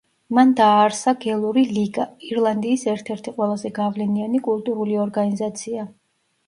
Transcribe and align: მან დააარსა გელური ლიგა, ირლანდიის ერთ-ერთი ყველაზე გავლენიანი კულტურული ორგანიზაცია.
მან 0.35 0.53
დააარსა 0.59 1.13
გელური 1.25 1.65
ლიგა, 1.75 2.07
ირლანდიის 2.31 2.89
ერთ-ერთი 2.97 3.37
ყველაზე 3.37 3.75
გავლენიანი 3.79 4.43
კულტურული 4.51 5.03
ორგანიზაცია. 5.09 5.89